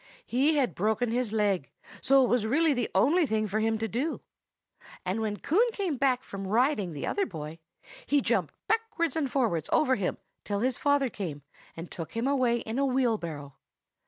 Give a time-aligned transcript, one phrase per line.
[0.25, 1.69] He had broken his leg,
[2.01, 4.21] so it was really the only thing for him to do.
[5.05, 7.59] And when Coon came back from riding the other boy
[8.07, 11.43] he jumped backwards and forwards over him till his father came
[11.77, 13.57] and took him away in a wheelbarrow.